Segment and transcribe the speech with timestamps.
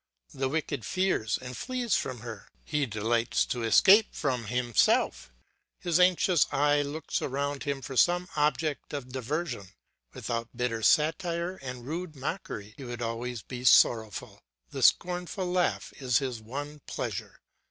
[0.33, 5.31] The wicked fears and flees from her; he delights to escape from himself;
[5.79, 9.67] his anxious eyes look around him for some object of diversion;
[10.15, 14.41] without bitter satire and rude mockery he would always be sorrowful;
[14.71, 17.39] the scornful laugh is his one pleasure.